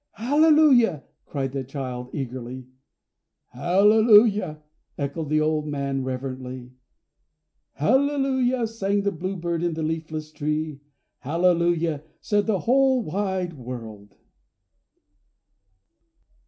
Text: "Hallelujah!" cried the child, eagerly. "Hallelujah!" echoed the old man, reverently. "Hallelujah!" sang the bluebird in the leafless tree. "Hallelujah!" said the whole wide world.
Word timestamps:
"Hallelujah!" 0.13 1.03
cried 1.27 1.51
the 1.51 1.63
child, 1.63 2.09
eagerly. 2.11 2.65
"Hallelujah!" 3.49 4.63
echoed 4.97 5.29
the 5.29 5.39
old 5.41 5.67
man, 5.67 6.03
reverently. 6.03 6.71
"Hallelujah!" 7.73 8.65
sang 8.65 9.03
the 9.03 9.11
bluebird 9.11 9.61
in 9.61 9.75
the 9.75 9.83
leafless 9.83 10.31
tree. 10.31 10.79
"Hallelujah!" 11.19 12.03
said 12.19 12.47
the 12.47 12.61
whole 12.61 13.03
wide 13.03 13.53
world. 13.53 14.15